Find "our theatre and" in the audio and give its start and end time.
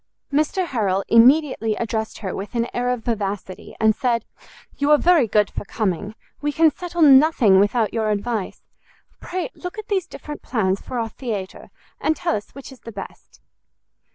10.97-12.15